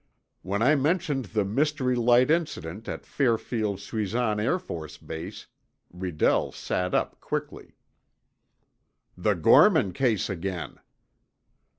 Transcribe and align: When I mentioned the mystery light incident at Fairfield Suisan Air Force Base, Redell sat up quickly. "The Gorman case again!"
When 0.41 0.63
I 0.63 0.73
mentioned 0.73 1.25
the 1.25 1.45
mystery 1.45 1.93
light 1.95 2.31
incident 2.31 2.89
at 2.89 3.05
Fairfield 3.05 3.77
Suisan 3.79 4.39
Air 4.41 4.57
Force 4.57 4.97
Base, 4.97 5.45
Redell 5.95 6.51
sat 6.51 6.95
up 6.95 7.19
quickly. 7.21 7.75
"The 9.15 9.35
Gorman 9.35 9.93
case 9.93 10.27
again!" 10.27 10.79